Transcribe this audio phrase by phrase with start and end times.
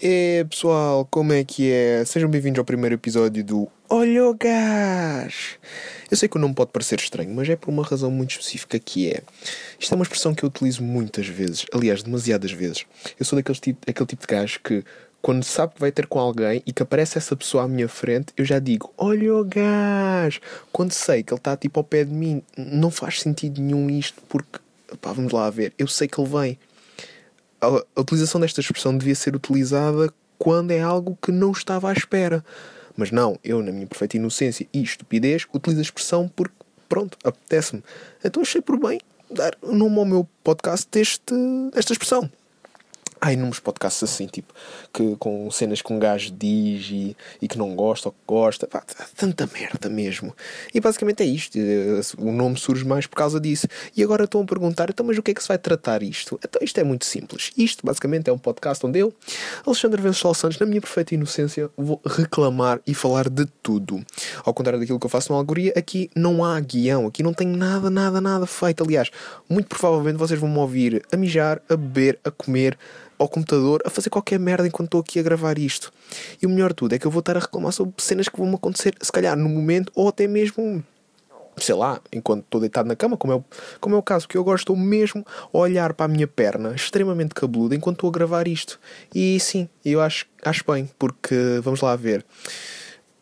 [0.00, 2.04] É pessoal, como é que é?
[2.04, 5.58] Sejam bem-vindos ao primeiro episódio do Olha o Gás!
[6.08, 8.78] Eu sei que o nome pode parecer estranho, mas é por uma razão muito específica
[8.78, 9.22] que é.
[9.76, 12.86] Isto é uma expressão que eu utilizo muitas vezes, aliás, demasiadas vezes.
[13.18, 14.84] Eu sou daquele tipo, aquele tipo de gajo que,
[15.20, 18.32] quando sabe que vai ter com alguém e que aparece essa pessoa à minha frente,
[18.36, 20.40] eu já digo: Olha o gás!
[20.70, 24.22] Quando sei que ele está tipo ao pé de mim, não faz sentido nenhum isto,
[24.28, 24.60] porque,
[25.00, 26.58] pá, vamos lá ver, eu sei que ele vem
[27.60, 32.44] a utilização desta expressão devia ser utilizada quando é algo que não estava à espera.
[32.96, 36.54] Mas não, eu, na minha perfeita inocência e estupidez, utilizo a expressão porque,
[36.88, 37.82] pronto, apetece-me.
[38.24, 41.34] Então achei por bem dar o nome ao meu podcast deste,
[41.72, 42.30] desta expressão
[43.20, 44.52] há inúmeros podcasts assim, tipo,
[44.92, 48.66] que, com cenas que um gajo diz e, e que não gosta ou que gosta.
[48.66, 48.82] Pá,
[49.16, 50.34] tanta merda mesmo.
[50.74, 51.58] E basicamente é isto.
[51.58, 53.66] Eh, o nome surge mais por causa disso.
[53.96, 56.38] E agora estão a perguntar, então, mas o que é que se vai tratar isto?
[56.44, 57.50] Então, isto é muito simples.
[57.56, 59.12] Isto, basicamente, é um podcast onde eu,
[59.66, 64.04] Alexandre Venceslau Santos, na minha perfeita inocência, vou reclamar e falar de tudo.
[64.44, 67.06] Ao contrário daquilo que eu faço no Algoria, aqui não há guião.
[67.06, 68.82] Aqui não tem nada, nada, nada feito.
[68.84, 69.10] Aliás,
[69.48, 72.78] muito provavelmente vocês vão me ouvir a mijar, a beber, a comer,
[73.18, 75.92] ao computador a fazer qualquer merda enquanto estou aqui a gravar isto.
[76.40, 78.38] E o melhor de tudo é que eu vou estar a reclamar sobre cenas que
[78.38, 80.82] vão acontecer, se calhar no momento, ou até mesmo,
[81.56, 83.44] sei lá, enquanto estou deitado na cama, como é, o,
[83.80, 87.34] como é o caso, que eu gosto mesmo a olhar para a minha perna extremamente
[87.34, 88.78] cabeluda enquanto estou a gravar isto.
[89.14, 92.24] E sim, eu acho, acho bem, porque vamos lá ver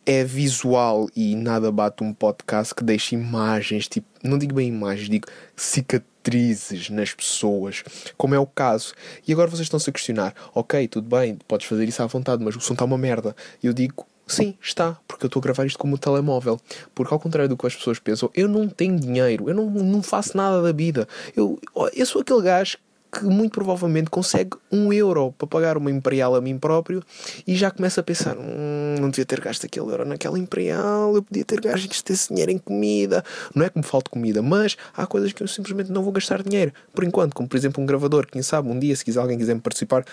[0.06, 5.08] é visual e nada bate um podcast que deixe imagens, tipo, não digo bem imagens,
[5.08, 5.26] digo
[5.56, 7.82] cicatrizes nas pessoas,
[8.16, 8.94] como é o caso.
[9.26, 12.54] E agora vocês estão-se a questionar: ok, tudo bem, podes fazer isso à vontade, mas
[12.54, 13.34] o som está uma merda.
[13.60, 16.60] Eu digo: Sim, está, porque eu estou a gravar isto como um telemóvel.
[16.94, 20.02] Porque, ao contrário do que as pessoas pensam, eu não tenho dinheiro, eu não, não
[20.02, 21.06] faço nada da vida.
[21.36, 21.60] Eu,
[21.94, 22.76] eu sou aquele gajo
[23.18, 27.02] que muito provavelmente consegue um euro para pagar uma Imperial a mim próprio
[27.46, 31.22] e já começa a pensar: hum, não devia ter gasto aquele euro naquela Imperial, eu
[31.22, 33.24] podia ter gasto esse dinheiro em comida.
[33.54, 36.42] Não é que me falte comida, mas há coisas que eu simplesmente não vou gastar
[36.42, 38.26] dinheiro por enquanto, como por exemplo um gravador.
[38.26, 40.04] Quem sabe um dia, se quiser alguém quiser me participar,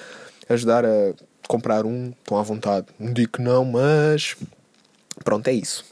[0.50, 1.14] ajudar a
[1.48, 2.88] comprar um, estão à vontade.
[3.00, 4.36] Não digo que não, mas
[5.24, 5.86] pronto, é isso.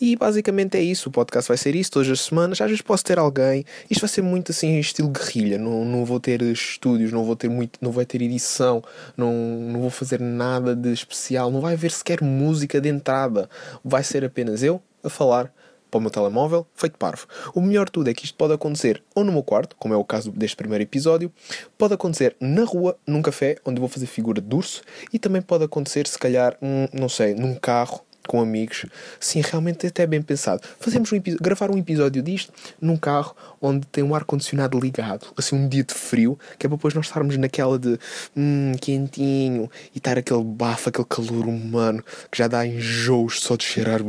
[0.00, 1.08] E basicamente é isso.
[1.08, 2.60] O podcast vai ser isso todas as semanas.
[2.60, 3.64] Às vezes posso ter alguém.
[3.90, 5.58] Isto vai ser muito assim, estilo guerrilha.
[5.58, 8.82] Não, não vou ter estúdios, não vou ter muito, não vai ter edição,
[9.16, 11.50] não, não vou fazer nada de especial.
[11.50, 13.48] Não vai haver sequer música de entrada.
[13.84, 15.52] Vai ser apenas eu a falar
[15.90, 17.26] para o meu telemóvel, feito parvo.
[17.54, 19.96] O melhor de tudo é que isto pode acontecer ou no meu quarto, como é
[19.96, 21.32] o caso deste primeiro episódio,
[21.76, 25.64] pode acontecer na rua, num café, onde vou fazer figura de urso, e também pode
[25.64, 26.56] acontecer, se calhar,
[26.92, 28.86] não sei, num carro com amigos.
[29.18, 30.62] Sim, realmente até bem pensado.
[30.78, 35.66] Fazemos um gravar um episódio disto num carro onde tem um ar-condicionado ligado, assim um
[35.66, 37.98] dia de frio, que é para depois nós estarmos naquela de
[38.36, 43.64] hum, quentinho e estar aquele bafo, aquele calor humano que já dá enjoos só de
[43.64, 44.02] cheirar.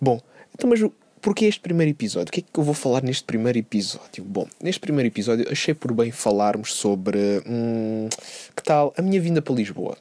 [0.00, 0.20] Bom,
[0.54, 0.80] então, mas
[1.22, 2.30] Porquê este primeiro episódio?
[2.30, 4.24] O que é que eu vou falar neste primeiro episódio?
[4.24, 7.40] Bom, neste primeiro episódio achei por bem falarmos sobre.
[7.46, 8.08] Hum,
[8.56, 9.96] que tal a minha vinda para Lisboa?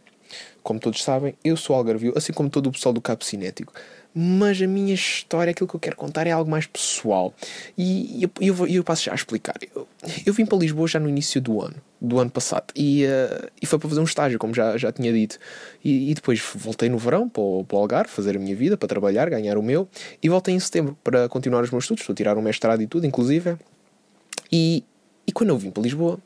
[0.64, 3.74] Como todos sabem, eu sou algarvio, assim como todo o pessoal do Cabo Cinético.
[4.14, 7.34] Mas a minha história, aquilo que eu quero contar é algo mais pessoal.
[7.78, 9.56] E eu, eu, eu passo já a explicar.
[9.74, 9.88] Eu,
[10.26, 12.66] eu vim para Lisboa já no início do ano, do ano passado.
[12.76, 15.40] E, uh, e foi para fazer um estágio, como já, já tinha dito.
[15.84, 18.76] E, e depois voltei no verão para o, para o Algarve, fazer a minha vida,
[18.76, 19.88] para trabalhar, ganhar o meu.
[20.22, 22.02] E voltei em setembro para continuar os meus estudos.
[22.02, 23.56] Estou a tirar um mestrado e tudo, inclusive.
[24.52, 24.84] E,
[25.32, 26.20] e quando eu vim para Lisboa,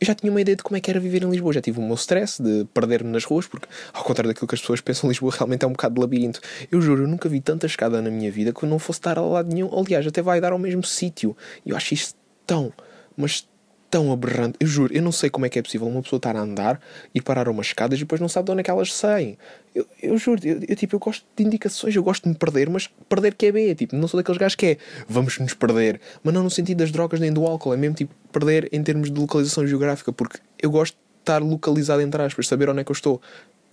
[0.00, 1.52] eu já tinha uma ideia de como é que era viver em Lisboa.
[1.52, 4.60] Já tive o meu stress de perder-me nas ruas, porque, ao contrário daquilo que as
[4.62, 6.40] pessoas pensam, Lisboa realmente é um bocado de labirinto.
[6.72, 9.18] Eu juro, eu nunca vi tanta escada na minha vida que eu não fosse estar
[9.18, 9.70] a lado nenhum.
[9.78, 11.36] Aliás, até vai dar ao mesmo sítio.
[11.66, 12.14] E eu acho isto
[12.46, 12.72] tão,
[13.14, 13.46] mas
[13.96, 14.58] tão aberrante.
[14.60, 16.78] Eu juro, eu não sei como é que é possível uma pessoa estar a andar
[17.14, 19.38] e parar umas escadas e depois não sabe de onde é que elas saem.
[19.74, 22.68] Eu, eu juro, eu, eu, tipo, eu gosto de indicações, eu gosto de me perder,
[22.68, 24.76] mas perder que é bem, tipo, não sou daqueles gajos que é
[25.08, 28.14] vamos nos perder, mas não no sentido das drogas nem do álcool, é mesmo tipo
[28.30, 32.68] perder em termos de localização geográfica, porque eu gosto de estar localizado entre aspas, saber
[32.68, 33.22] onde é que eu estou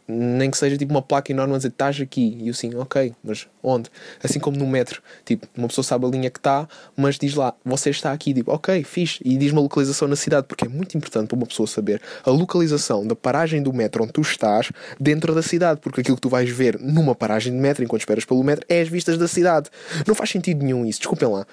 [0.07, 3.13] nem que seja tipo uma placa enorme a dizer estás aqui e eu assim, ok,
[3.23, 3.89] mas onde?
[4.21, 7.53] Assim como no metro, tipo, uma pessoa sabe a linha que está, mas diz lá,
[7.63, 10.97] você está aqui, tipo, ok, fixe, e diz uma localização na cidade, porque é muito
[10.97, 15.33] importante para uma pessoa saber a localização da paragem do metro onde tu estás dentro
[15.33, 18.43] da cidade, porque aquilo que tu vais ver numa paragem de metro enquanto esperas pelo
[18.43, 19.69] metro é as vistas da cidade.
[20.05, 21.45] Não faz sentido nenhum isso, desculpem lá.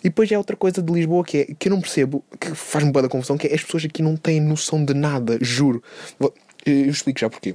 [0.00, 2.92] E depois é outra coisa de Lisboa que, é, que eu não percebo, que faz-me
[2.92, 5.82] da confusão, que é as pessoas aqui não têm noção de nada, juro.
[6.64, 7.54] Eu explico já porquê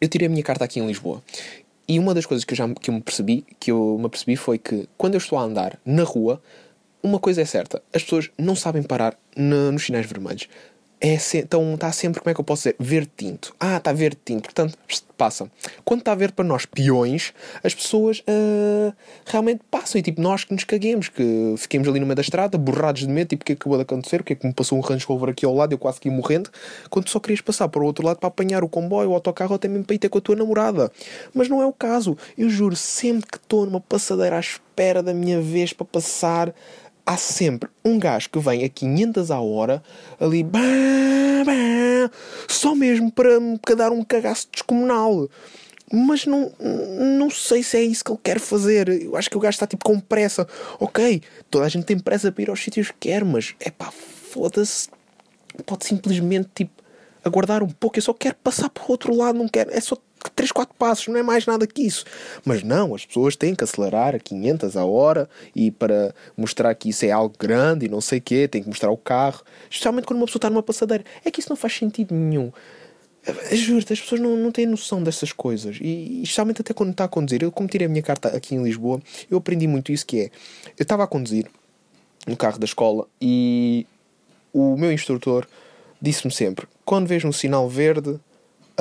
[0.00, 1.22] eu tirei a minha carta aqui em Lisboa.
[1.86, 4.36] E uma das coisas que eu já que eu me percebi, que eu me percebi
[4.36, 6.40] foi que quando eu estou a andar na rua,
[7.02, 10.48] uma coisa é certa, as pessoas não sabem parar nos sinais vermelhos.
[11.00, 12.76] É então está sempre, como é que eu posso dizer?
[12.78, 13.54] Verde tinto.
[13.58, 14.42] Ah, está verde tinto.
[14.42, 14.76] Portanto,
[15.16, 15.50] passa.
[15.82, 17.32] Quando está verde para nós, peões,
[17.64, 18.94] as pessoas uh,
[19.24, 19.98] realmente passam.
[19.98, 23.08] E tipo, nós que nos caguemos, que fiquemos ali no meio da estrada, borrados de
[23.08, 24.20] medo, tipo, o que acabou de acontecer?
[24.20, 25.72] O que é que me passou um range rover aqui ao lado?
[25.72, 26.50] Eu quase que ia morrendo.
[26.90, 29.68] Quando só querias passar para o outro lado para apanhar o comboio, o autocarro, até
[29.68, 30.92] mesmo para ir ter com a tua namorada.
[31.32, 32.16] Mas não é o caso.
[32.36, 36.54] Eu juro, sempre que estou numa passadeira à espera da minha vez para passar,
[37.10, 39.82] há sempre um gajo que vem a 500 a hora,
[40.20, 40.46] ali,
[42.48, 45.28] só mesmo para me dar um cagaço descomunal.
[45.92, 46.52] Mas não,
[47.18, 48.88] não sei se é isso que ele quer fazer.
[48.88, 50.46] Eu acho que o gajo está tipo com pressa.
[50.78, 51.20] Ok,
[51.50, 54.88] toda a gente tem pressa para ir aos sítios que quer, mas é pá, foda-se.
[55.66, 56.80] Pode simplesmente tipo
[57.24, 57.98] aguardar um pouco.
[57.98, 59.72] Eu só quero passar para o outro lado, não quero.
[59.72, 59.96] É só
[60.34, 62.04] 3, 4 passos, não é mais nada que isso.
[62.44, 66.90] Mas não, as pessoas têm que acelerar a 500 a hora e para mostrar que
[66.90, 69.42] isso é algo grande e não sei o quê, tem que mostrar o carro.
[69.70, 71.04] Especialmente quando uma pessoa está numa passadeira.
[71.24, 72.52] É que isso não faz sentido nenhum.
[73.52, 75.78] Juro-te, as pessoas não, não têm noção dessas coisas.
[75.80, 77.42] E, especialmente até quando está a conduzir.
[77.42, 79.00] Eu, como tirei a minha carta aqui em Lisboa,
[79.30, 80.24] eu aprendi muito isso que é.
[80.78, 81.46] Eu estava a conduzir
[82.26, 83.86] no carro da escola e
[84.52, 85.46] o meu instrutor
[86.00, 88.18] disse-me sempre, quando vejo um sinal verde,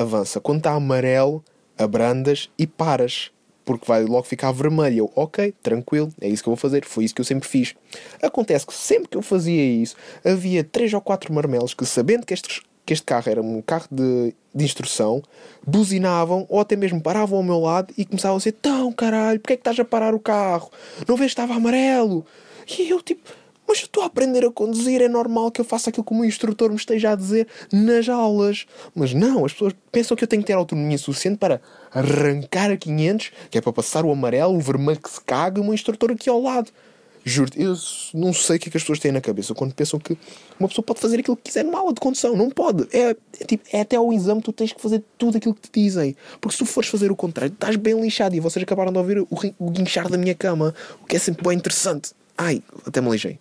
[0.01, 0.39] avança.
[0.39, 1.43] Quando está amarelo,
[1.77, 3.31] abrandas e paras.
[3.63, 4.97] Porque vai logo ficar vermelho.
[4.97, 6.83] Eu, ok, tranquilo, é isso que eu vou fazer.
[6.85, 7.75] Foi isso que eu sempre fiz.
[8.21, 12.33] Acontece que sempre que eu fazia isso, havia três ou quatro marmelos que, sabendo que
[12.33, 15.21] este, que este carro era um carro de, de instrução,
[15.65, 19.53] buzinavam ou até mesmo paravam ao meu lado e começavam a dizer: Tão caralho, porque
[19.53, 20.71] é que estás a parar o carro?
[21.07, 22.25] Não vês que estava amarelo?
[22.67, 23.29] E eu, tipo,
[23.69, 26.15] mas eu estou a aprender a conduzir, é normal que eu faça aquilo que o
[26.15, 28.65] meu instrutor me esteja a dizer nas aulas.
[28.95, 31.61] Mas não, as pessoas pensam que eu tenho que ter autonomia suficiente para
[31.93, 35.61] arrancar a 500, que é para passar o amarelo, o vermelho que se caga, e
[35.61, 36.71] o meu instrutor aqui ao lado.
[37.23, 37.75] Juro, eu
[38.11, 40.17] não sei o que, é que as pessoas têm na cabeça quando pensam que
[40.59, 42.35] uma pessoa pode fazer aquilo que quiser numa aula de condução.
[42.35, 42.87] Não pode.
[42.91, 45.79] É, é, tipo, é até ao exame tu tens que fazer tudo aquilo que te
[45.79, 46.15] dizem.
[46.41, 48.35] Porque se tu fores fazer o contrário, estás bem lixado.
[48.35, 49.27] E vocês acabaram de ouvir o,
[49.59, 50.73] o guinchar da minha cama,
[51.03, 52.13] o que é sempre bem interessante.
[52.41, 53.37] Ai, até me lijei.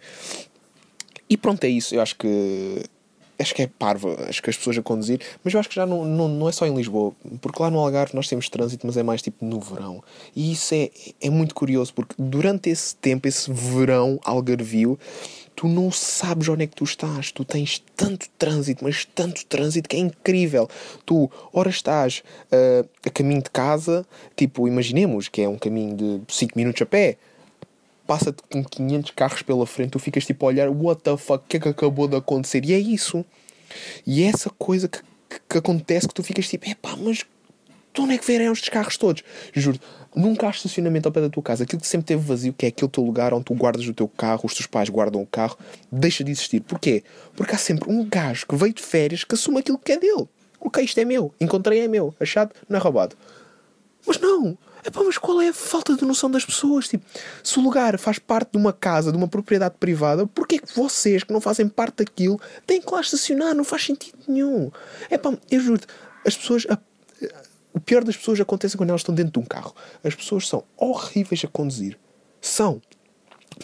[1.30, 1.94] E pronto, é isso.
[1.94, 2.82] Eu acho que.
[3.40, 5.86] Acho que é parvo, acho que as pessoas a conduzir, mas eu acho que já
[5.86, 8.96] não, não, não é só em Lisboa, porque lá no Algarve nós temos trânsito, mas
[8.96, 10.02] é mais tipo no verão.
[10.34, 10.90] E isso é,
[11.20, 14.98] é muito curioso, porque durante esse tempo, esse verão algarvio,
[15.54, 17.30] tu não sabes onde é que tu estás.
[17.30, 20.68] Tu tens tanto trânsito, mas tanto trânsito que é incrível.
[21.06, 24.04] Tu, ora estás uh, a caminho de casa,
[24.34, 27.18] tipo, imaginemos que é um caminho de 5 minutos a pé
[28.08, 31.46] passa-te com 500 carros pela frente, tu ficas tipo a olhar, what the fuck, o
[31.46, 32.64] que é que acabou de acontecer?
[32.64, 33.22] E é isso.
[34.06, 37.26] E é essa coisa que, que, que acontece que tu ficas tipo, epá, mas
[37.92, 39.22] de onde é que vieram estes carros todos?
[39.52, 39.78] Juro,
[40.16, 41.64] nunca há estacionamento ao pé da tua casa.
[41.64, 44.08] Aquilo que sempre teve vazio, que é aquele teu lugar onde tu guardas o teu
[44.08, 45.58] carro, os teus pais guardam o carro,
[45.92, 46.60] deixa de existir.
[46.60, 47.04] Porquê?
[47.36, 50.26] Porque há sempre um gajo que veio de férias que assume aquilo que é dele.
[50.58, 53.14] Ok, isto é meu, encontrei é meu, achado, não é roubado.
[54.38, 54.56] Não,
[54.86, 56.88] Epá, mas qual é a falta de noção das pessoas?
[56.88, 57.04] Tipo,
[57.42, 60.74] se o lugar faz parte de uma casa, de uma propriedade privada, porquê é que
[60.74, 63.54] vocês, que não fazem parte daquilo, têm que lá estacionar?
[63.54, 64.70] Não faz sentido nenhum.
[65.10, 65.80] Epá, eu juro
[66.24, 66.66] as pessoas.
[66.70, 66.78] A,
[67.74, 69.74] o pior das pessoas acontece quando elas estão dentro de um carro.
[70.02, 71.98] As pessoas são horríveis a conduzir.
[72.40, 72.80] São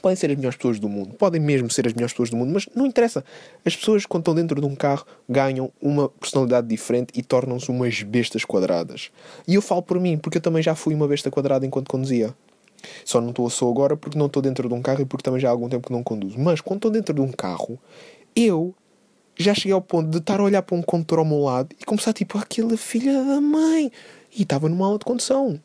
[0.00, 2.52] podem ser as melhores pessoas do mundo, podem mesmo ser as melhores pessoas do mundo,
[2.52, 3.24] mas não interessa.
[3.64, 8.02] As pessoas, quando estão dentro de um carro, ganham uma personalidade diferente e tornam-se umas
[8.02, 9.10] bestas quadradas.
[9.46, 12.34] E eu falo por mim, porque eu também já fui uma besta quadrada enquanto conduzia.
[13.04, 15.22] Só não estou a sou agora porque não estou dentro de um carro e porque
[15.22, 16.38] também já há algum tempo que não conduzo.
[16.38, 17.78] Mas quando estou dentro de um carro,
[18.36, 18.74] eu
[19.36, 21.84] já cheguei ao ponto de estar a olhar para um condutor ao meu lado e
[21.84, 23.90] começar tipo, aquela filha da mãe.
[24.36, 25.60] E estava numa aula de condução.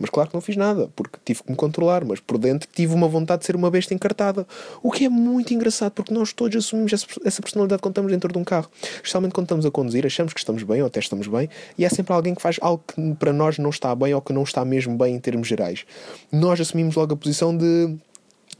[0.00, 2.94] Mas claro que não fiz nada, porque tive que me controlar, mas por dentro tive
[2.94, 4.46] uma vontade de ser uma besta encartada.
[4.82, 8.38] O que é muito engraçado, porque nós todos assumimos essa personalidade quando estamos dentro de
[8.38, 8.70] um carro.
[8.94, 11.90] Especialmente quando estamos a conduzir, achamos que estamos bem ou até estamos bem, e há
[11.90, 14.64] sempre alguém que faz algo que para nós não está bem ou que não está
[14.64, 15.84] mesmo bem em termos gerais.
[16.32, 17.94] Nós assumimos logo a posição de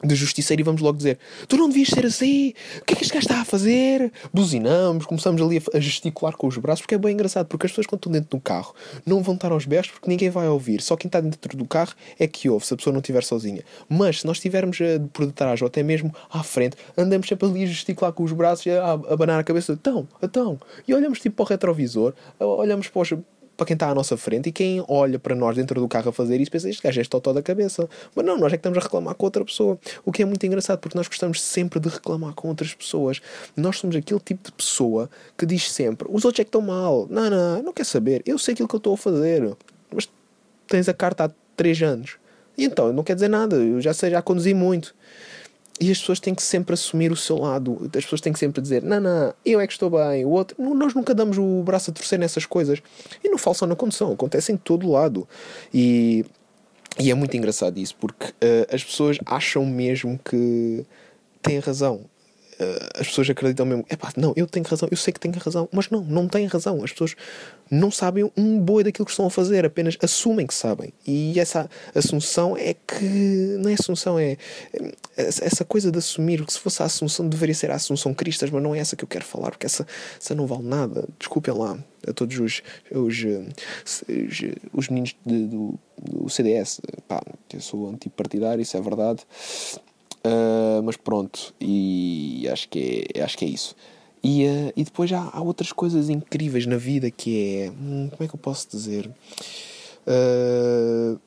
[0.02, 3.02] de justiceiro e vamos logo dizer: Tu não devias ser assim, o que é que
[3.02, 4.12] este gajo está a fazer?
[4.32, 7.86] Buzinamos, começamos ali a gesticular com os braços, porque é bem engraçado, porque as pessoas
[7.86, 10.96] quando estão dentro do carro não vão estar aos berros porque ninguém vai ouvir, só
[10.96, 13.62] quem está dentro do carro é que ouve, se a pessoa não estiver sozinha.
[13.88, 14.78] Mas se nós estivermos
[15.12, 18.66] por detrás ou até mesmo à frente, andamos sempre ali a gesticular com os braços
[18.66, 23.02] e a abanar a cabeça: Então, então, e olhamos tipo para o retrovisor, olhamos para
[23.02, 23.12] os
[23.60, 26.12] para quem está à nossa frente e quem olha para nós dentro do carro a
[26.12, 27.86] fazer isso pensa este gajo é totó da cabeça.
[28.16, 29.78] Mas não, nós é que estamos a reclamar com outra pessoa.
[30.02, 33.20] O que é muito engraçado porque nós gostamos sempre de reclamar com outras pessoas.
[33.54, 37.06] Nós somos aquele tipo de pessoa que diz sempre os outros é que estão mal.
[37.10, 38.22] Não, não, não quer saber.
[38.24, 39.54] Eu sei aquilo que eu estou a fazer.
[39.94, 40.08] Mas
[40.66, 42.16] tens a carta há 3 anos.
[42.56, 43.56] E então, não quer dizer nada.
[43.56, 44.94] Eu já sei, já conduzi muito.
[45.80, 47.80] E as pessoas têm que sempre assumir o seu lado.
[47.86, 50.54] As pessoas têm que sempre dizer: não, não, eu é que estou bem, o outro.
[50.74, 52.82] Nós nunca damos o braço a torcer nessas coisas.
[53.24, 55.26] E não falo só na condução, acontece em todo lado.
[55.72, 56.26] E,
[56.98, 60.84] e é muito engraçado isso, porque uh, as pessoas acham mesmo que
[61.40, 62.02] têm razão.
[62.94, 65.68] As pessoas acreditam mesmo, é pá, não, eu tenho razão, eu sei que tenho razão,
[65.72, 66.82] mas não, não têm razão.
[66.84, 67.14] As pessoas
[67.70, 70.92] não sabem um boi daquilo que estão a fazer, apenas assumem que sabem.
[71.06, 73.56] E essa assunção é que.
[73.58, 74.36] Não é assunção, é.
[75.16, 78.62] Essa coisa de assumir que se fosse a assunção deveria ser a assunção cristas, mas
[78.62, 79.86] não é essa que eu quero falar, porque essa,
[80.20, 81.08] essa não vale nada.
[81.18, 83.24] Desculpem lá a todos os, os,
[84.08, 86.80] os, os meninos de, do, do CDS.
[87.06, 89.22] Pá, eu sou antipartidário, isso é verdade.
[90.24, 93.74] Uh, mas pronto, e acho que é, acho que é isso.
[94.22, 97.70] E, uh, e depois há, há outras coisas incríveis na vida que é.
[97.70, 99.10] Hum, como é que eu posso dizer?
[100.06, 101.18] Uh,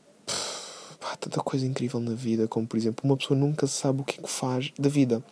[1.23, 4.23] tanta coisa incrível na vida, como por exemplo, uma pessoa nunca sabe o que é
[4.23, 5.23] que faz da vida.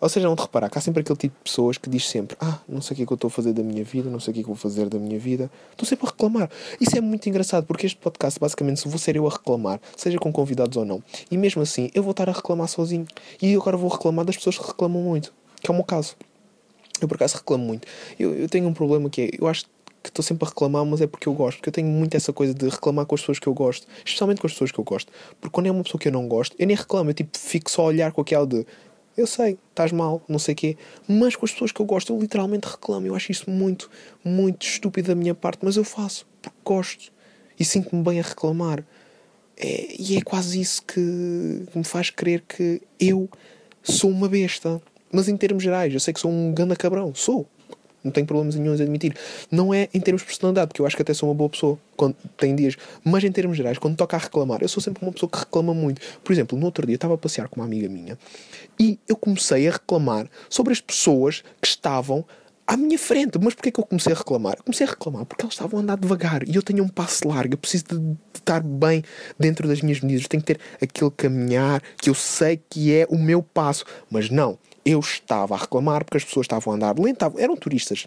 [0.00, 2.36] Ou seja, não te reparar que há sempre aquele tipo de pessoas que diz sempre:
[2.40, 4.20] Ah, não sei o que é que eu estou a fazer da minha vida, não
[4.20, 5.50] sei o que é que vou fazer da minha vida.
[5.72, 6.50] Estou sempre a reclamar.
[6.80, 10.18] Isso é muito engraçado, porque este podcast, basicamente, se vou ser eu a reclamar, seja
[10.18, 13.06] com convidados ou não, e mesmo assim, eu vou estar a reclamar sozinho.
[13.40, 16.16] E agora vou reclamar das pessoas que reclamam muito, que é o meu caso.
[17.00, 17.88] Eu por acaso reclamo muito.
[18.18, 19.70] Eu, eu tenho um problema que é, eu acho que
[20.08, 21.58] estou sempre a reclamar, mas é porque eu gosto.
[21.58, 24.40] Porque eu tenho muito essa coisa de reclamar com as pessoas que eu gosto, especialmente
[24.40, 25.12] com as pessoas que eu gosto.
[25.40, 27.70] Porque quando é uma pessoa que eu não gosto, eu nem reclamo, eu tipo fico
[27.70, 28.66] só a olhar com aquela de
[29.16, 32.12] eu sei, estás mal, não sei o quê, mas com as pessoas que eu gosto,
[32.12, 33.06] eu literalmente reclamo.
[33.06, 33.90] Eu acho isso muito,
[34.24, 37.12] muito estúpido da minha parte, mas eu faço porque gosto
[37.58, 38.84] e sinto-me bem a reclamar.
[39.56, 40.98] É, e é quase isso que
[41.74, 43.28] me faz crer que eu
[43.82, 44.80] sou uma besta.
[45.12, 47.46] Mas em termos gerais, eu sei que sou um ganda cabrão, sou,
[48.02, 49.14] não tenho problemas nenhum em admitir.
[49.50, 51.78] Não é em termos de personalidade, porque eu acho que até sou uma boa pessoa
[51.96, 55.12] quando tem dias, mas em termos gerais, quando toca a reclamar, eu sou sempre uma
[55.12, 56.00] pessoa que reclama muito.
[56.22, 58.18] Por exemplo, no outro dia estava a passear com uma amiga minha
[58.78, 62.24] e eu comecei a reclamar sobre as pessoas que estavam
[62.66, 63.38] à minha frente.
[63.40, 64.62] Mas porquê que eu comecei a reclamar?
[64.62, 67.54] Comecei a reclamar porque eles estavam a andar devagar e eu tenho um passo largo.
[67.54, 69.02] Eu preciso de, de estar bem
[69.38, 70.24] dentro das minhas medidas.
[70.24, 73.84] Eu tenho que ter aquele caminhar que eu sei que é o meu passo.
[74.10, 78.06] Mas não eu estava a reclamar porque as pessoas estavam a andar lento, eram turistas.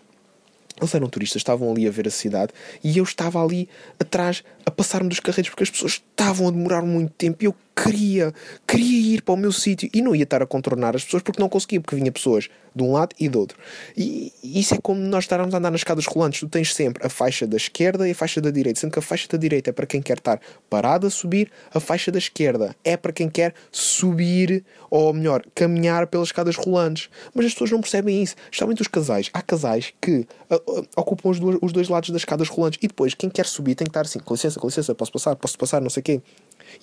[0.80, 2.52] Eles eram turistas, estavam ali a ver a cidade
[2.84, 6.82] e eu estava ali atrás a passar-me dos carreiros porque as pessoas estavam a demorar
[6.82, 8.34] muito tempo e eu queria,
[8.66, 11.42] queria ir para o meu sítio e não ia estar a contornar as pessoas porque
[11.42, 13.58] não conseguia, porque vinha pessoas de um lado e do outro.
[13.96, 16.40] E isso é como nós estarmos a andar nas escadas rolantes.
[16.40, 19.02] Tu tens sempre a faixa da esquerda e a faixa da direita, sendo que a
[19.02, 20.40] faixa da direita é para quem quer estar
[20.70, 26.08] parado a subir, a faixa da esquerda é para quem quer subir, ou melhor, caminhar
[26.08, 27.10] pelas escadas rolantes.
[27.34, 29.30] Mas as pessoas não percebem isso, especialmente os casais.
[29.34, 32.88] Há casais que uh, uh, ocupam os dois, os dois lados das escadas rolantes e
[32.88, 35.58] depois quem quer subir tem que estar assim, com licença, com licença, posso passar, posso
[35.58, 36.22] passar, não sei o quê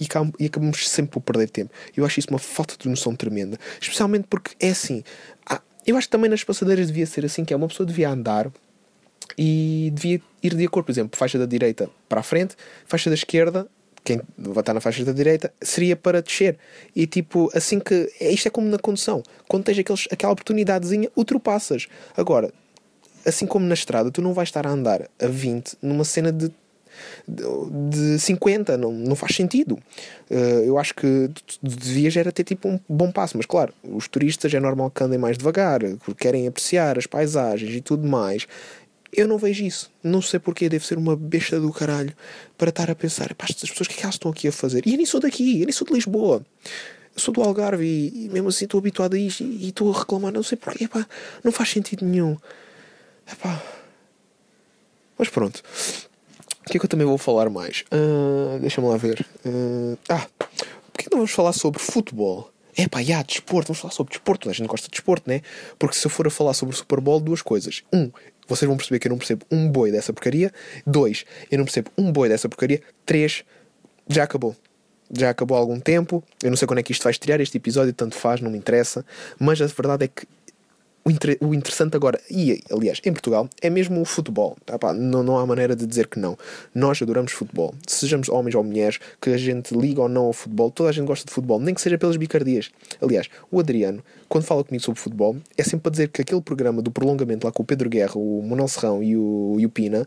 [0.00, 0.06] e,
[0.38, 1.70] e acabamos sempre por perder tempo.
[1.96, 5.02] Eu acho isso uma falta de noção tremenda, especialmente porque é assim.
[5.86, 8.50] Eu acho que também nas passadeiras devia ser assim, que é uma pessoa devia andar
[9.36, 12.54] e devia ir de acordo, por exemplo, faixa da direita para a frente,
[12.86, 13.68] faixa da esquerda
[14.04, 16.58] quem vai estar na faixa da direita seria para descer.
[16.94, 18.12] E tipo, assim que.
[18.20, 19.22] É, isto é como na condução.
[19.48, 21.86] Quando tens aqueles, aquela oportunidadezinha, ultrapassas.
[22.16, 22.52] Agora,
[23.24, 26.50] assim como na estrada, tu não vais estar a andar a 20 numa cena de
[27.26, 29.78] de 50, não, não faz sentido.
[30.30, 31.30] Uh, eu acho que
[31.62, 35.18] devias era ter tipo um bom passo, mas claro, os turistas é normal que andem
[35.18, 38.46] mais devagar, porque querem apreciar as paisagens e tudo mais.
[39.12, 39.90] Eu não vejo isso.
[40.02, 40.68] Não sei porquê.
[40.68, 42.14] Deve ser uma besta do caralho
[42.56, 44.52] para estar a pensar: pá, estas pessoas, o que é que elas estão aqui a
[44.52, 44.86] fazer?
[44.86, 46.44] E eu nem sou daqui, eu nem sou de Lisboa.
[47.14, 49.92] Eu sou do Algarve e, e mesmo assim estou habituado a isto e, e estou
[49.92, 50.32] a reclamar.
[50.32, 51.06] Não sei porquê, pá,
[51.44, 52.38] não faz sentido nenhum.
[53.30, 53.62] Epá.
[55.18, 55.62] Mas pronto.
[56.72, 57.84] Que é que eu também vou falar mais?
[57.92, 59.26] Uh, Deixa-me lá ver.
[59.44, 60.26] Uh, ah,
[60.90, 62.50] porque não vamos falar sobre futebol?
[62.74, 64.48] É pá, já, desporto, vamos falar sobre desporto.
[64.48, 65.42] A gente gosta de desporto, né?
[65.78, 67.82] Porque se eu for a falar sobre o Super Bowl, duas coisas.
[67.92, 68.10] Um,
[68.48, 70.50] vocês vão perceber que eu não percebo um boi dessa porcaria.
[70.86, 72.80] Dois, eu não percebo um boi dessa porcaria.
[73.04, 73.44] Três,
[74.08, 74.56] já acabou.
[75.14, 76.24] Já acabou há algum tempo.
[76.42, 77.38] Eu não sei quando é que isto vai estrear.
[77.42, 79.04] Este episódio tanto faz, não me interessa.
[79.38, 80.26] Mas a verdade é que
[81.04, 84.56] o, inter, o interessante agora, e aliás, em Portugal, é mesmo o futebol.
[84.66, 86.36] Ah, pá, não, não há maneira de dizer que não.
[86.74, 87.74] Nós adoramos futebol.
[87.86, 91.06] Sejamos homens ou mulheres, que a gente liga ou não ao futebol, toda a gente
[91.06, 92.70] gosta de futebol, nem que seja pelas bicardias.
[93.00, 96.80] Aliás, o Adriano, quando fala comigo sobre futebol, é sempre para dizer que aquele programa
[96.80, 100.06] do prolongamento lá com o Pedro Guerra, o Manuel Serrão e o, e o Pina,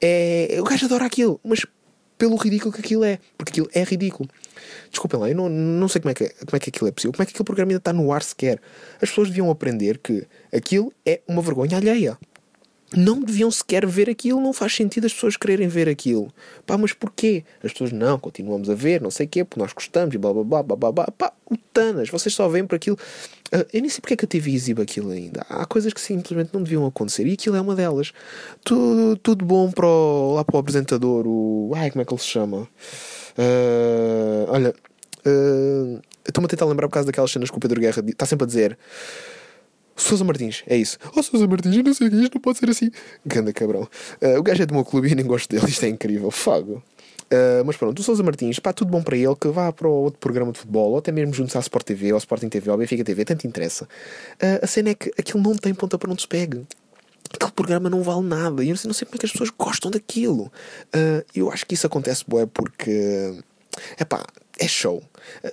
[0.00, 0.56] é.
[0.58, 1.66] O gajo adora aquilo, mas
[2.20, 3.18] pelo ridículo que aquilo é.
[3.38, 4.28] Porque aquilo é ridículo.
[4.90, 7.12] Desculpem lá, eu não, não sei como é, que, como é que aquilo é possível.
[7.12, 8.60] Como é que aquele programa ainda está no ar sequer?
[9.00, 12.18] As pessoas deviam aprender que aquilo é uma vergonha alheia.
[12.96, 16.32] Não deviam sequer ver aquilo, não faz sentido as pessoas quererem ver aquilo.
[16.66, 17.44] Pá, mas porquê?
[17.62, 20.32] As pessoas não, continuamos a ver, não sei o quê, porque nós gostamos e blá
[20.32, 21.08] blá blá blá blá blá.
[21.16, 22.98] Pá, o Tanas, vocês só veem para aquilo.
[23.52, 25.44] Uh, eu nem sei porque é que a TV exibe aquilo ainda.
[25.48, 28.12] Há coisas que simplesmente não deviam acontecer e aquilo é uma delas.
[28.64, 31.72] Tudo, tudo bom para o, lá para o apresentador, o.
[31.76, 32.68] Ai, como é que ele se chama?
[33.38, 34.74] Uh, olha,
[35.26, 38.44] uh, estou-me a tentar lembrar por causa daquelas cenas que o Pedro Guerra está sempre
[38.44, 38.78] a dizer.
[40.00, 40.98] Sousa Martins, é isso.
[41.16, 42.90] Oh, Sousa Martins, eu não sei o que isto não pode ser assim.
[43.24, 43.88] Ganda cabrão.
[44.22, 46.30] Uh, o gajo é do meu clube e eu nem gosto dele, isto é incrível.
[46.30, 46.82] Fago.
[47.32, 50.18] Uh, mas pronto, o Sousa Martins, pá, tudo bom para ele, que vá para outro
[50.18, 53.04] programa de futebol, ou até mesmo junto à Sport TV, ou Sporting TV, ou Benfica
[53.04, 53.84] TV, tanto interessa.
[53.84, 56.66] Uh, a cena é que aquilo não tem ponta para onde se pegue.
[57.32, 58.64] Aquele programa não vale nada.
[58.64, 60.50] E eu não sei, não sei como é que as pessoas gostam daquilo.
[60.86, 63.38] Uh, eu acho que isso acontece, boé, porque.
[63.96, 64.24] É pá,
[64.58, 65.00] é show.
[65.44, 65.52] Uh,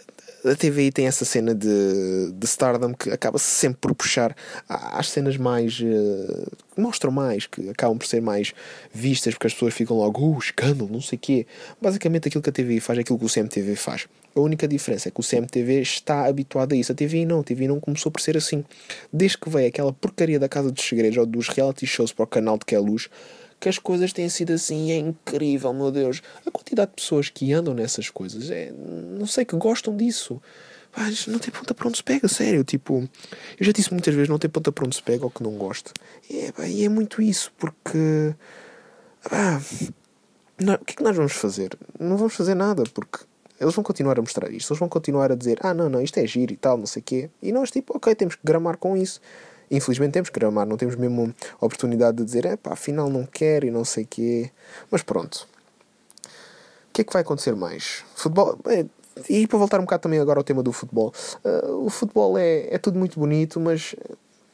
[0.51, 4.35] a TVI tem essa cena de, de Stardom que acaba sempre por puxar
[4.67, 5.79] às cenas mais.
[5.79, 8.53] Uh, mostram mais, que acabam por ser mais
[8.93, 11.47] vistas porque as pessoas ficam logo, uh, escândalo, não sei o quê.
[11.81, 14.07] Basicamente aquilo que a TVI faz é aquilo que o CMTV faz.
[14.35, 16.91] A única diferença é que o CMTV está habituado a isso.
[16.91, 18.63] A TVI não, a TVI não começou por ser assim.
[19.11, 22.27] Desde que veio aquela porcaria da Casa dos Segredos ou dos reality shows para o
[22.27, 23.09] canal de que é luz
[23.59, 26.21] que as coisas têm sido assim, é incrível, meu Deus.
[26.45, 30.41] A quantidade de pessoas que andam nessas coisas, é, não sei, que gostam disso.
[30.95, 32.63] Mas não tem ponta para onde se pega, sério.
[32.63, 33.07] Tipo,
[33.59, 35.51] eu já disse muitas vezes: não tem ponta para onde se pega ou que não
[35.51, 35.91] gosta.
[36.29, 38.33] E é, e é muito isso, porque.
[39.29, 39.61] Pá,
[40.59, 41.77] não, o que é que nós vamos fazer?
[41.99, 43.19] Não vamos fazer nada, porque
[43.59, 44.71] eles vão continuar a mostrar isto.
[44.71, 47.01] Eles vão continuar a dizer: ah, não, não, isto é giro e tal, não sei
[47.01, 47.29] o quê.
[47.41, 49.21] E nós, tipo, ok, temos que gramar com isso.
[49.69, 53.65] Infelizmente temos que gramar, não temos mesmo oportunidade de dizer, é pá, afinal não quero
[53.65, 54.51] e não sei o quê.
[54.89, 55.47] Mas pronto.
[56.89, 58.03] O que é que vai acontecer mais?
[58.15, 58.57] Futebol.
[58.67, 58.85] É,
[59.29, 61.13] e para voltar um bocado também agora ao tema do futebol.
[61.43, 63.95] Uh, o futebol é, é tudo muito bonito, mas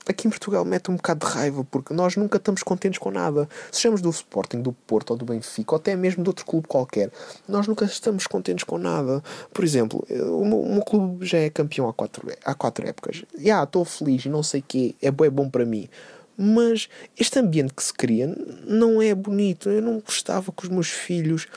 [0.08, 3.48] aqui em Portugal mete um bocado de raiva porque nós nunca estamos contentes com nada.
[3.72, 7.12] Sejamos do Sporting, do Porto ou do Benfica ou até mesmo de outro clube qualquer,
[7.48, 9.24] nós nunca estamos contentes com nada.
[9.54, 13.24] Por exemplo, o meu, o meu clube já é campeão há quatro, há quatro épocas.
[13.38, 15.88] Yeah, estou feliz não sei o quê, é é bom para mim.
[16.38, 18.28] Mas este ambiente que se cria
[18.66, 19.70] não é bonito.
[19.70, 21.48] Eu não gostava que os meus filhos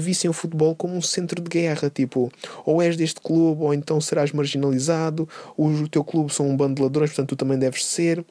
[0.00, 1.90] vissem o futebol como um centro de guerra.
[1.90, 2.30] Tipo,
[2.64, 6.82] ou és deste clube, ou então serás marginalizado, o teu clube são um bando de
[6.82, 8.24] ladrões, portanto tu também deves ser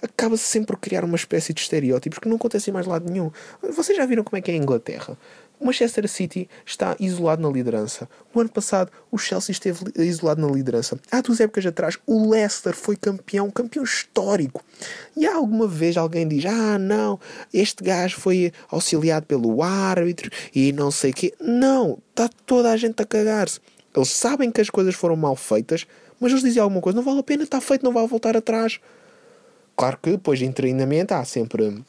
[0.00, 3.30] acaba-se sempre por criar uma espécie de estereótipos que não acontecem mais lado nenhum.
[3.74, 5.16] Vocês já viram como é que é a Inglaterra?
[5.64, 8.06] O Manchester City está isolado na liderança.
[8.34, 11.00] O ano passado, o Chelsea esteve isolado na liderança.
[11.10, 14.62] Há duas épocas atrás, o Leicester foi campeão, campeão histórico.
[15.16, 17.18] E há alguma vez alguém diz: Ah, não,
[17.50, 21.32] este gajo foi auxiliado pelo árbitro e não sei o quê.
[21.40, 23.58] Não, está toda a gente a cagar-se.
[23.96, 25.86] Eles sabem que as coisas foram mal feitas,
[26.20, 28.78] mas eles dizem alguma coisa: não vale a pena, está feito, não vai voltar atrás.
[29.74, 31.82] Claro que depois de treinamento há sempre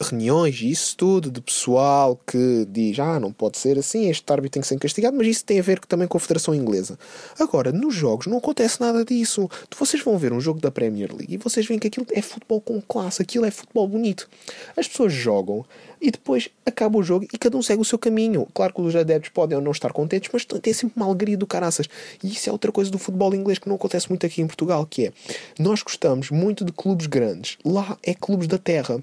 [0.00, 4.54] reuniões e isso tudo, de pessoal que diz, ah, não pode ser assim, este árbitro
[4.54, 6.98] tem que ser castigado, mas isso tem a ver também com a Federação Inglesa.
[7.38, 9.48] Agora, nos jogos não acontece nada disso.
[9.76, 12.60] Vocês vão ver um jogo da Premier League e vocês veem que aquilo é futebol
[12.60, 14.28] com classe, aquilo é futebol bonito.
[14.76, 15.64] As pessoas jogam
[16.00, 18.46] e depois acaba o jogo e cada um segue o seu caminho.
[18.54, 21.46] Claro que os adeptos podem ou não estar contentes, mas tem sempre uma alegria do
[21.46, 21.88] caraças.
[22.22, 24.86] E isso é outra coisa do futebol inglês que não acontece muito aqui em Portugal,
[24.86, 25.12] que é,
[25.58, 27.58] nós gostamos muito de clubes grandes.
[27.64, 29.02] Lá é clubes da terra.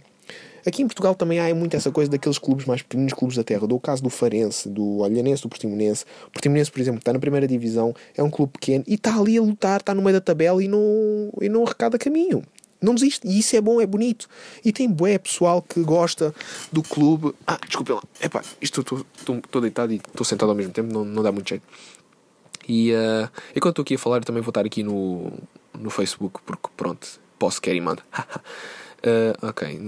[0.65, 3.67] Aqui em Portugal também há muito essa coisa daqueles clubes mais pequenos, clubes da terra.
[3.67, 6.05] Do caso do Farense, do Olhanense, do Portimonense.
[6.27, 9.37] O Portimonense, por exemplo, está na primeira divisão, é um clube pequeno e está ali
[9.37, 12.43] a lutar, está no meio da tabela e não, e não arrecada caminho.
[12.81, 13.27] Não desiste.
[13.27, 14.27] E isso é bom, é bonito.
[14.63, 16.33] E tem bué pessoal que gosta
[16.71, 17.33] do clube.
[17.45, 18.03] Ah, desculpem lá.
[18.21, 21.63] Epá, isto estou deitado e estou sentado ao mesmo tempo, não, não dá muito jeito.
[22.67, 25.31] E uh, enquanto estou aqui a falar, também vou estar aqui no,
[25.77, 28.01] no Facebook, porque pronto, posso, quer e mando.
[29.05, 29.79] Uh, ok.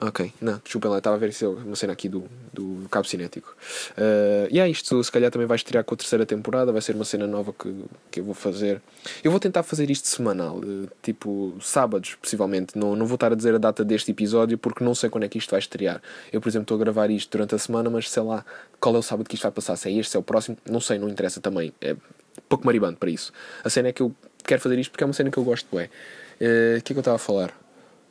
[0.00, 3.56] Ok, não, desculpem lá, estava a ver eu, uma cena aqui do, do cabo cinético.
[3.98, 6.94] Uh, e é isto, se calhar também vai estrear com a terceira temporada, vai ser
[6.94, 8.80] uma cena nova que, que eu vou fazer.
[9.24, 12.78] Eu vou tentar fazer isto semanal, uh, tipo sábados, possivelmente.
[12.78, 15.28] Não, não vou estar a dizer a data deste episódio porque não sei quando é
[15.28, 16.00] que isto vai estrear.
[16.32, 18.44] Eu, por exemplo, estou a gravar isto durante a semana, mas sei lá
[18.78, 19.74] qual é o sábado que isto vai passar.
[19.74, 21.72] Se é este, se é o próximo, não sei, não interessa também.
[21.80, 21.96] É
[22.48, 23.32] pouco maribando para isso.
[23.64, 25.78] A cena é que eu quero fazer isto porque é uma cena que eu gosto,
[25.78, 25.84] é.
[26.78, 27.52] O que é que eu estava a falar?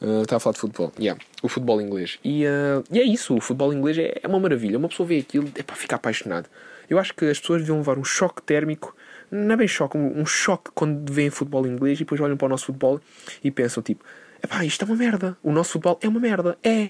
[0.02, 0.92] Uh, estava a falar de futebol.
[1.00, 2.18] Yeah, o futebol inglês.
[2.24, 4.78] E, uh, e é isso, o futebol inglês é, é uma maravilha.
[4.78, 6.50] Uma pessoa vê aquilo é para ficar apaixonado.
[6.90, 8.96] Eu acho que as pessoas deviam levar um choque térmico,
[9.30, 12.48] não é bem choque, um, um choque quando veem futebol inglês e depois olham para
[12.48, 13.00] o nosso futebol
[13.44, 14.04] e pensam tipo:
[14.44, 15.38] epá, isto é uma merda.
[15.44, 16.58] O nosso futebol é uma merda.
[16.64, 16.90] É.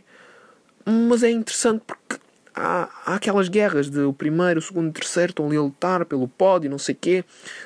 [0.86, 2.16] Mas é interessante porque
[2.56, 6.06] há, há aquelas guerras de o primeiro, o segundo, o terceiro estão ali a lutar
[6.06, 7.24] pelo pódio, não sei quê,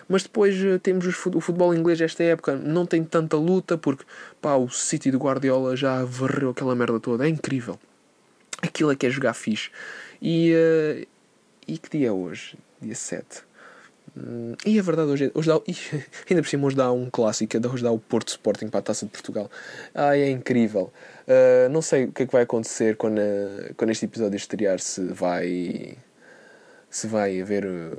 [0.08, 4.06] mas depois uh, temos o futebol inglês esta época, não tem tanta luta porque
[4.42, 7.80] pá, o City do Guardiola já varreu aquela merda toda, é incrível.
[8.62, 9.70] Aquilo é que é jogar fixe.
[10.22, 11.08] E, uh,
[11.68, 12.58] e que dia é hoje?
[12.82, 13.44] Dia 7.
[14.18, 15.56] Hum, e a verdade, hoje, hoje dá,
[16.30, 19.06] ainda por cima, hoje dá um clássico, hoje dá o Porto Sporting para a taça
[19.06, 19.50] de Portugal.
[19.94, 20.92] Ai, é incrível.
[21.28, 23.20] Uh, não sei o que é que vai acontecer quando,
[23.76, 25.98] quando este episódio estrear, se vai.
[26.90, 27.98] Se vai haver uh,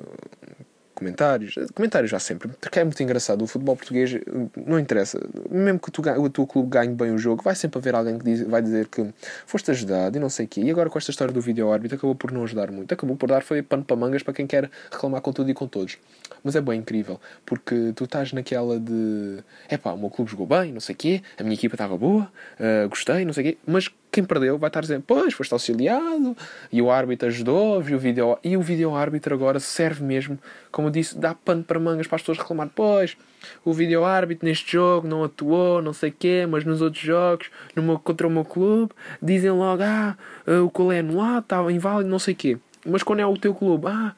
[0.97, 1.55] comentários.
[1.75, 3.43] Comentários já sempre, porque é muito engraçado.
[3.43, 4.19] O futebol português
[4.67, 5.21] não interessa.
[5.49, 8.25] Mesmo que tu, o teu clube ganhe bem o jogo, vai sempre haver alguém que
[8.25, 9.07] diz, vai dizer que
[9.47, 10.61] foste ajudado e não sei o quê.
[10.63, 12.93] E agora com esta história do vídeo árbitro acabou por não ajudar muito.
[12.93, 15.69] Acabou por dar foi pano para mangas para quem quer reclamar com tudo e com
[15.69, 15.99] todos.
[16.43, 20.47] Mas é bem incrível, porque tu estás naquela de é pá, o meu clube jogou
[20.47, 23.47] bem, não sei o quê, a minha equipa estava boa, uh, gostei, não sei o
[23.49, 26.35] quê, mas quem perdeu vai estar dizendo, pois, foste auxiliado,
[26.73, 30.39] e o árbitro ajudou, viu o vídeo, e o vídeo árbitro agora serve mesmo,
[30.73, 33.17] como eu disse, dá pano para mangas para as pessoas reclamar, pois,
[33.65, 37.83] o vídeo árbitro neste jogo não atuou, não sei quê, mas nos outros jogos, no
[37.83, 42.19] meu, contra o meu clube, dizem logo, ah, eh, o colé anulado, estava inválido, não
[42.19, 42.59] sei quê.
[42.85, 44.15] Mas quando é o teu clube, ah,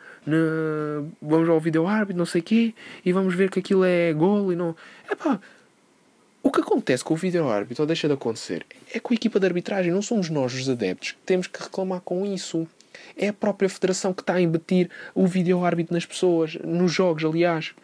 [1.23, 4.57] vamos ao vídeo árbitro, não sei quê, e vamos ver que aquilo é gol e
[4.57, 4.77] não.
[5.11, 5.41] É pá,
[6.43, 9.47] o que acontece com o vídeo-árbitro, ou deixa de acontecer, é com a equipa de
[9.47, 12.67] arbitragem, não somos nós os adeptos que temos que reclamar com isso.
[13.17, 17.75] É a própria federação que está a embetir o vídeo-árbitro nas pessoas, nos jogos, aliás.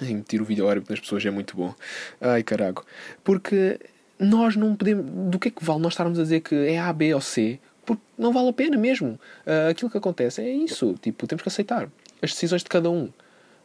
[0.00, 1.74] Embetir o vídeo-árbitro nas pessoas é muito bom.
[2.20, 2.84] Ai, carago.
[3.22, 3.78] Porque
[4.18, 5.04] nós não podemos.
[5.30, 7.58] Do que é que vale nós estarmos a dizer que é A, B ou C?
[7.84, 9.18] Porque não vale a pena mesmo.
[9.46, 10.94] Uh, aquilo que acontece é isso.
[11.00, 11.88] Tipo, temos que aceitar
[12.22, 13.10] as decisões de cada um.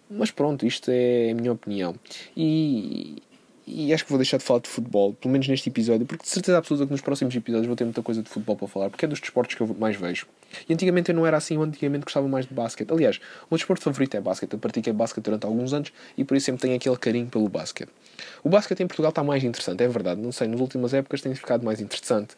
[0.09, 1.95] Mas pronto, isto é a minha opinião.
[2.37, 3.21] E,
[3.67, 6.29] e acho que vou deixar de falar de futebol, pelo menos neste episódio, porque de
[6.29, 9.05] certeza absoluta que nos próximos episódios vou ter muita coisa de futebol para falar, porque
[9.05, 10.27] é dos desportos que eu mais vejo.
[10.69, 12.91] E antigamente eu não era assim, eu antigamente gostava mais de basquete.
[12.91, 14.53] Aliás, o meu desporto favorito é basquete.
[14.53, 17.89] Eu pratiquei basquete durante alguns anos e por isso sempre tenho aquele carinho pelo basquete.
[18.43, 20.21] O basquete em Portugal está mais interessante, é verdade.
[20.21, 22.35] Não sei, nas últimas épocas tem ficado mais interessante.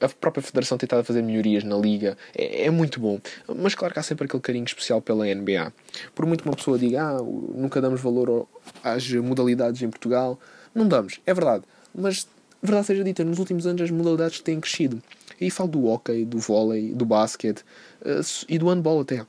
[0.00, 3.20] A própria Federação tem estado a fazer melhorias na liga, é, é, muito bom.
[3.56, 5.72] Mas claro que há sempre aquele carinho especial pela NBA.
[6.14, 8.48] Por muito uma pessoa diga, ah, nunca damos valor
[8.82, 10.38] às modalidades em Portugal
[10.74, 11.64] não damos, é verdade.
[11.94, 12.26] Mas,
[12.62, 15.02] verdade seja dita, nos últimos anos as modalidades têm crescido.
[15.40, 17.60] E falo do hockey, do vôlei, do basquete
[18.02, 19.26] uh, e do handball até.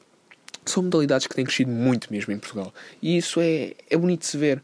[0.65, 2.74] São modalidades que têm crescido muito mesmo em Portugal.
[3.02, 4.62] E isso é, é bonito de se ver.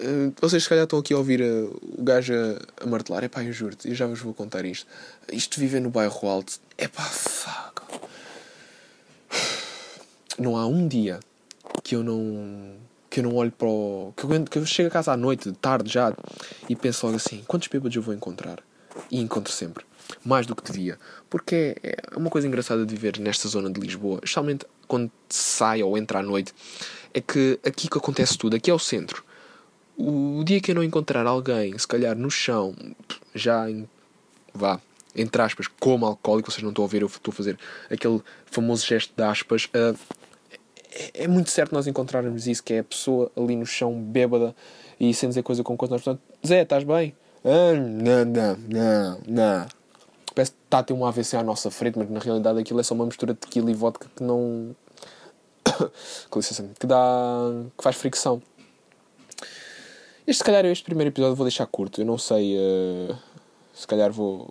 [0.00, 3.24] Uh, vocês se calhar estão aqui a ouvir uh, o gajo a, a martelar.
[3.24, 4.86] Epá, eu juro-te, eu já vos vou contar isto.
[5.32, 6.60] Isto viver no bairro alto.
[6.76, 7.82] Epá, fuck.
[10.38, 11.20] Não há um dia
[11.82, 12.76] que eu não
[13.18, 14.12] que eu não olho para o.
[14.16, 16.14] Que eu, que eu chego a casa à noite, tarde já,
[16.68, 18.60] e penso logo assim: quantos bêbados eu vou encontrar?
[19.10, 19.84] E encontro sempre.
[20.24, 20.98] Mais do que devia.
[21.28, 25.82] Porque é, é uma coisa engraçada de viver nesta zona de Lisboa, especialmente quando sai
[25.82, 26.54] ou entra à noite,
[27.12, 29.24] é que aqui que acontece tudo, aqui é o centro.
[29.96, 32.74] O dia que eu não encontrar alguém, se calhar no chão,
[33.34, 33.88] já em,
[34.54, 34.80] vá,
[35.14, 37.58] entre aspas, como alcoólico, vocês não estão a ver, eu estou a fazer
[37.90, 39.98] aquele famoso gesto de aspas, uh,
[40.92, 44.54] é, é muito certo nós encontrarmos isso, que é a pessoa ali no chão, bêbada,
[44.98, 45.94] e sem dizer coisa com coisa.
[45.94, 47.14] Nós, portanto, Zé, estás bem?
[47.44, 49.66] Ah, não, não, não, não.
[50.34, 52.82] Parece que está a ter um AVC à nossa frente, mas na realidade aquilo é
[52.82, 54.74] só uma mistura de tequila e vodka que não.
[56.30, 56.96] com licença, que dá.
[57.76, 58.42] que faz fricção.
[60.26, 62.00] Este, se calhar, este primeiro episódio vou deixar curto.
[62.00, 62.56] Eu não sei.
[62.56, 63.16] Uh,
[63.74, 64.48] se calhar vou.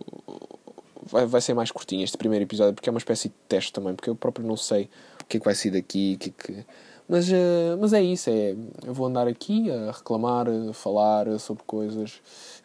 [1.09, 3.95] Vai, vai ser mais curtinho este primeiro episódio, porque é uma espécie de teste também,
[3.95, 4.89] porque eu próprio não sei
[5.27, 6.65] que é que vai sair daqui, o que é que...
[7.09, 11.63] Mas, uh, mas é isso, é, eu vou andar aqui a reclamar, a falar sobre
[11.63, 12.21] coisas.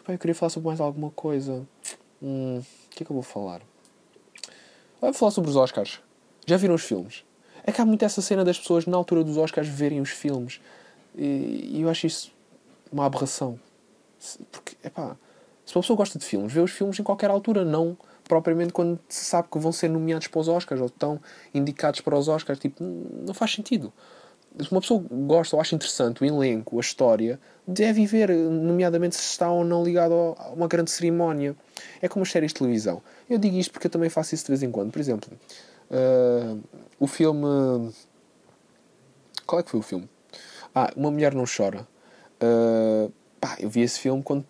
[0.08, 1.64] Eu queria falar sobre mais alguma coisa.
[2.20, 3.62] Hum, o que é que eu vou falar?
[5.00, 6.00] Vou falar sobre os Oscars.
[6.44, 7.24] Já viram os filmes?
[7.64, 10.60] É que há muito essa cena das pessoas na altura dos Oscars verem os filmes.
[11.16, 12.32] E, e eu acho isso
[12.90, 13.60] uma aberração.
[14.50, 15.16] Porque, epá,
[15.64, 18.98] se uma pessoa gosta de filmes, vê os filmes em qualquer altura, não propriamente quando
[19.08, 21.20] se sabe que vão ser nomeados para os Oscars ou estão
[21.52, 22.58] indicados para os Oscars.
[22.58, 23.92] Tipo, não faz sentido.
[24.60, 29.22] Se uma pessoa gosta ou acha interessante o elenco, a história, deve ver, nomeadamente se
[29.22, 31.56] está ou não ligado a uma grande cerimónia.
[32.02, 33.02] É como as séries de televisão.
[33.30, 34.92] Eu digo isto porque eu também faço isso de vez em quando.
[34.92, 35.30] Por exemplo,
[35.90, 36.62] uh,
[37.00, 37.92] o filme.
[39.46, 40.08] Qual é que foi o filme?
[40.74, 41.86] Ah, Uma Mulher Não Chora.
[42.42, 44.44] Uh, pá, eu vi esse filme quando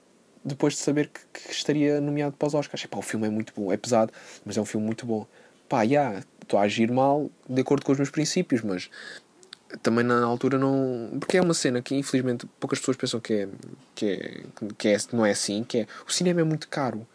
[0.45, 2.85] depois de saber que, que estaria nomeado para os Oscars.
[2.85, 4.13] Epá, o filme é muito bom, é pesado,
[4.45, 5.27] mas é um filme muito bom.
[5.69, 8.91] Pá, já, yeah, estou a agir mal de acordo com os meus princípios, mas
[9.83, 11.11] também na altura não.
[11.19, 13.49] Porque é uma cena que infelizmente poucas pessoas pensam que é,
[13.95, 14.43] que é,
[14.77, 15.87] que é, não é assim, que é.
[16.07, 17.07] O cinema é muito caro.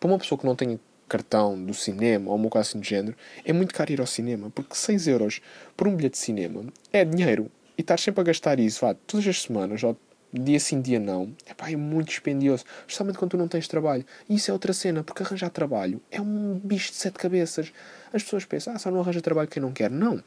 [0.00, 3.16] Para uma pessoa que não tem cartão do cinema ou uma coisa assim do género,
[3.44, 5.40] é muito caro ir ao cinema, porque 6 euros
[5.76, 7.50] por um bilhete de cinema é dinheiro.
[7.78, 9.96] E estás sempre a gastar isso, vá, todas as semanas, ou
[10.32, 14.04] dia sim, dia não, epá, é muito dispendioso, especialmente quando tu não tens trabalho.
[14.28, 17.72] E isso é outra cena, porque arranjar trabalho é um bicho de sete cabeças.
[18.12, 19.90] As pessoas pensam, ah, só não arranja trabalho quem não quer.
[19.90, 20.22] Não.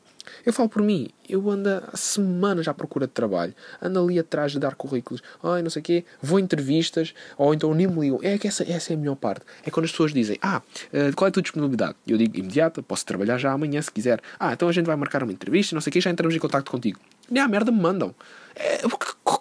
[0.45, 4.51] Eu falo por mim, eu ando há semanas à procura de trabalho, ando ali atrás
[4.51, 7.99] de dar currículos, ai não sei o quê, vou a entrevistas, ou então nem me
[8.01, 8.19] ligam.
[8.21, 9.41] É que essa, essa é a melhor parte.
[9.65, 10.61] É quando as pessoas dizem, ah,
[10.93, 11.95] eh, qual é a tua disponibilidade?
[12.07, 14.21] Eu digo imediata, posso trabalhar já amanhã se quiser.
[14.39, 16.39] Ah, então a gente vai marcar uma entrevista, não sei o quê, já entramos em
[16.39, 16.99] contato contigo.
[17.29, 18.13] Nem a merda me mandam.
[18.55, 18.81] É,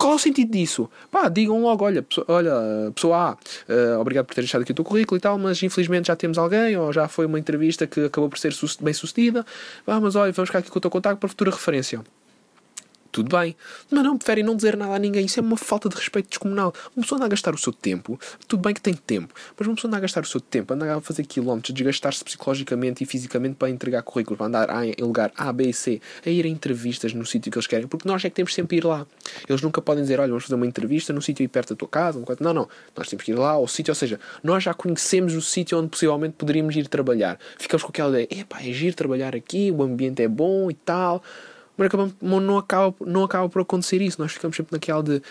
[0.09, 0.89] qual é o sentido disso?
[1.11, 4.83] Pá, digam logo, olha, olha, pessoa A, uh, obrigado por ter deixado aqui o teu
[4.83, 8.31] currículo e tal, mas infelizmente já temos alguém, ou já foi uma entrevista que acabou
[8.31, 9.45] por ser bem sucedida.
[9.87, 12.03] Ah, mas olha, vamos ficar aqui com o teu contacto para futura referência
[13.11, 13.57] tudo bem.
[13.91, 15.27] Mas não, preferem não dizer nada a ninguém.
[15.27, 16.73] Isso é uma falta de respeito descomunal.
[16.97, 19.75] Uma pessoa anda a gastar o seu tempo, tudo bem que tem tempo, mas uma
[19.75, 23.57] pessoa anda a gastar o seu tempo, anda a fazer quilómetros, desgastar-se psicologicamente e fisicamente
[23.57, 26.49] para entregar currículos, para andar a, em lugar A, B e C, a ir a
[26.49, 29.07] entrevistas no sítio que eles querem, porque nós é que temos sempre ir lá.
[29.49, 31.89] Eles nunca podem dizer, olha, vamos fazer uma entrevista no sítio aí perto da tua
[31.89, 32.23] casa.
[32.41, 32.69] Não, não.
[32.97, 35.89] Nós temos que ir lá ao sítio, ou seja, nós já conhecemos o sítio onde
[35.89, 37.39] possivelmente poderíamos ir trabalhar.
[37.59, 41.23] Ficamos com aquela ideia, epá, é giro trabalhar aqui, o ambiente é bom e tal
[41.79, 44.21] mas acabamos, não, acaba, não acaba por acontecer isso.
[44.21, 45.23] Nós ficamos sempre naquela de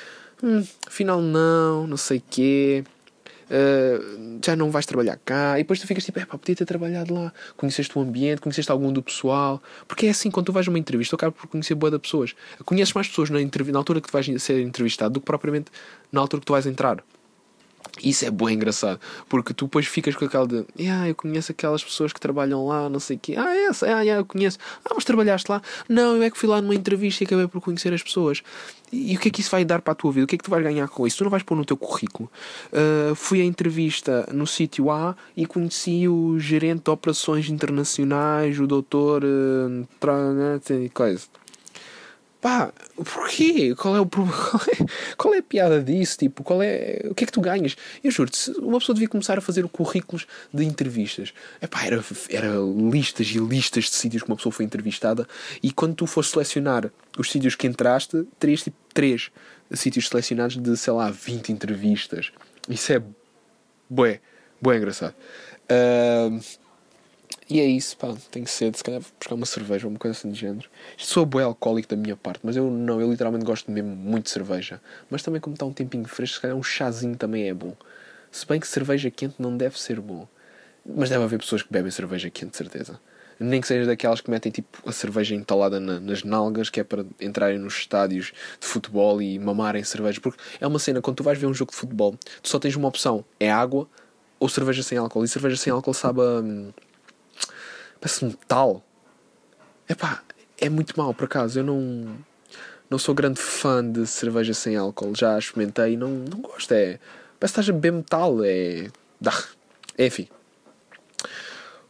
[0.42, 2.84] hum, afinal não, não sei quê.
[3.50, 6.66] Uh, já não vais trabalhar cá, e depois tu ficas tipo, é pá, podia ter
[6.66, 10.68] trabalhado lá, conheceste o ambiente, conheceste algum do pessoal, porque é assim, quando tu vais
[10.68, 13.80] a uma entrevista, tu acabas por conhecer boa da pessoas, conheces mais pessoas na, na
[13.80, 15.72] altura que tu vais ser entrevistado do que propriamente
[16.12, 17.02] na altura que tu vais entrar.
[18.04, 21.84] Isso é bem engraçado, porque tu depois ficas com aquela de ah, eu conheço aquelas
[21.84, 23.36] pessoas que trabalham lá, não sei o quê.
[23.38, 24.58] Ah, essa, ah, yeah, eu conheço.
[24.86, 25.62] Ah, mas trabalhaste lá?
[25.90, 28.44] Não, eu é que fui lá numa entrevista e acabei por conhecer as pessoas.
[28.92, 30.26] E, e o que é que isso vai dar para a tua vida?
[30.26, 31.18] O que é que tu vais ganhar com isso?
[31.18, 32.30] Tu não vais pôr no teu currículo.
[32.72, 38.68] Uh, fui à entrevista no sítio A e conheci o gerente de operações internacionais, o
[38.68, 39.24] doutor.
[39.24, 39.88] Uh,
[40.94, 41.28] coisa
[42.42, 43.76] pá, porquê?
[43.76, 44.38] Qual é o problema?
[44.68, 46.18] É, qual é a piada disso?
[46.18, 47.76] Tipo, qual é, o que é que tu ganhas?
[48.04, 51.34] Eu juro-te, uma pessoa devia começar a fazer currículos de entrevistas.
[51.62, 52.54] Epá, era, era
[52.92, 55.28] listas e listas de sítios que uma pessoa foi entrevistada
[55.64, 59.32] e quando tu foste selecionar os sítios que entraste, terias tipo 3
[59.72, 62.32] sítios selecionados de, sei lá, 20 entrevistas.
[62.70, 63.02] Isso é
[63.90, 64.20] bué,
[64.62, 65.16] bué engraçado.
[65.70, 66.40] Uh,
[67.50, 70.18] e é isso, pá, tenho sede, se calhar vou buscar uma cerveja ou uma coisa
[70.18, 70.70] assim de género.
[70.98, 74.26] Isto sou bué alcoólico da minha parte, mas eu não, eu literalmente gosto mesmo muito
[74.26, 74.82] de cerveja.
[75.10, 77.74] Mas também como está um tempinho fresco, se calhar um chazinho também é bom.
[78.32, 80.28] Se bem que cerveja quente não deve ser bom.
[80.86, 83.00] Mas deve haver pessoas que bebem cerveja quente, de certeza.
[83.40, 86.84] Nem que seja daquelas que metem tipo a cerveja entalada na, nas nalgas, que é
[86.84, 90.20] para entrarem nos estádios de futebol e mamarem cerveja.
[90.20, 92.76] Porque é uma cena, quando tu vais ver um jogo de futebol, tu só tens
[92.76, 93.88] uma opção: é água
[94.40, 95.24] ou cerveja sem álcool.
[95.24, 96.87] E cerveja sem álcool sabe a.
[98.08, 98.82] Parece metal.
[99.90, 100.24] Epá,
[100.58, 101.60] é muito mau por acaso.
[101.60, 102.16] Eu não,
[102.90, 105.14] não sou grande fã de cerveja sem álcool.
[105.14, 106.72] Já experimentei e não, não gosto.
[106.72, 107.00] É,
[107.38, 108.38] parece que estás a beber metal.
[108.46, 108.88] É.
[110.00, 110.30] Enfim.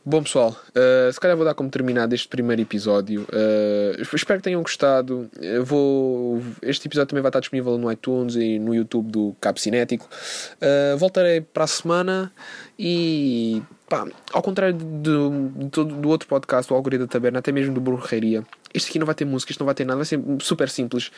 [0.04, 3.24] Bom pessoal, uh, se calhar vou dar como terminado este primeiro episódio.
[3.24, 5.30] Uh, espero que tenham gostado.
[5.40, 9.60] Eu vou, este episódio também vai estar disponível no iTunes e no YouTube do Cabo
[9.60, 10.08] Cinético.
[10.56, 12.32] Uh, voltarei para a semana
[12.80, 17.74] e pá, ao contrário do, do, do outro podcast, o Algoritmo da Taberna, até mesmo
[17.74, 20.20] do Borreria, este aqui não vai ter música, isto não vai ter nada, vai ser
[20.42, 21.12] super simples.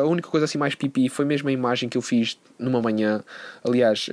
[0.00, 3.22] a única coisa assim mais pipi foi mesmo a imagem que eu fiz numa manhã.
[3.62, 4.08] Aliás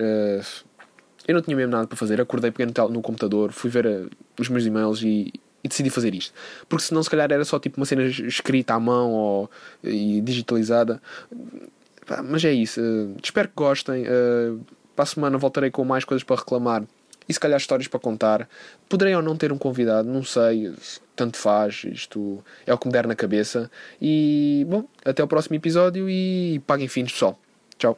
[1.28, 4.10] eu não tinha mesmo nada para fazer, acordei, peguei no, no computador, fui ver uh,
[4.40, 5.32] os meus e-mails e,
[5.64, 6.34] e, decidi fazer isto.
[6.68, 9.52] Porque senão, se calhar, era só tipo uma cena escrita à mão ou,
[9.84, 11.02] e digitalizada.
[12.26, 12.82] Mas é isso.
[12.82, 14.04] Uh, espero que gostem.
[14.04, 14.60] Uh,
[14.96, 16.84] para a semana voltarei com mais coisas para reclamar
[17.28, 18.50] e se calhar histórias para contar.
[18.90, 20.74] Poderei ou não ter um convidado, não sei.
[21.16, 23.70] Tanto faz, isto é o que me der na cabeça.
[24.02, 27.40] E, bom, até o próximo episódio e paguem fins, pessoal.
[27.78, 27.98] Tchau.